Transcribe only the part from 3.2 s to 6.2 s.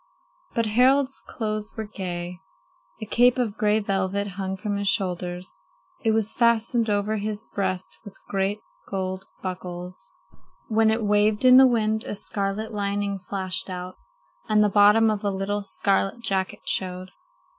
of gray velvet hung from his shoulders. It